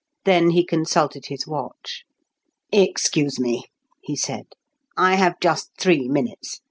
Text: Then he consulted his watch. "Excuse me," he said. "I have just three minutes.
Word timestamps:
Then 0.25 0.49
he 0.49 0.65
consulted 0.65 1.27
his 1.27 1.45
watch. 1.45 2.05
"Excuse 2.71 3.39
me," 3.39 3.65
he 4.01 4.15
said. 4.15 4.47
"I 4.97 5.13
have 5.13 5.39
just 5.39 5.69
three 5.77 6.07
minutes. 6.07 6.57